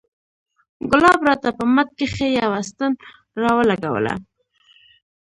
ګلاب 0.91 1.19
راته 1.27 1.49
په 1.57 1.63
مټ 1.73 1.89
کښې 1.97 2.27
يوه 2.41 2.59
ستن 2.69 2.91
راولګوله. 3.41 4.13